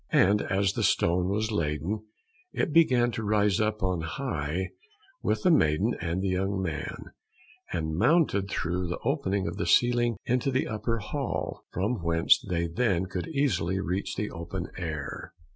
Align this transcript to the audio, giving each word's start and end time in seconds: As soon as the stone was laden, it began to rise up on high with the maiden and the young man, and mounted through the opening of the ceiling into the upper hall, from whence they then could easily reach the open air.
As 0.11 0.19
soon 0.19 0.41
as 0.47 0.73
the 0.73 0.81
stone 0.81 1.29
was 1.29 1.51
laden, 1.51 2.03
it 2.51 2.73
began 2.73 3.11
to 3.11 3.23
rise 3.23 3.61
up 3.61 3.83
on 3.83 4.01
high 4.01 4.69
with 5.21 5.43
the 5.43 5.51
maiden 5.51 5.93
and 6.01 6.23
the 6.23 6.29
young 6.29 6.59
man, 6.59 7.11
and 7.71 7.95
mounted 7.95 8.49
through 8.49 8.87
the 8.87 8.97
opening 9.05 9.45
of 9.45 9.57
the 9.57 9.67
ceiling 9.67 10.17
into 10.25 10.49
the 10.49 10.67
upper 10.67 10.97
hall, 10.97 11.65
from 11.69 12.01
whence 12.01 12.41
they 12.49 12.65
then 12.65 13.05
could 13.05 13.27
easily 13.27 13.79
reach 13.79 14.15
the 14.15 14.31
open 14.31 14.69
air. 14.75 15.33